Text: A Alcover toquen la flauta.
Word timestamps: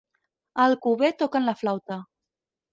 A 0.61 0.65
Alcover 0.69 1.11
toquen 1.21 1.47
la 1.51 1.57
flauta. 1.63 2.01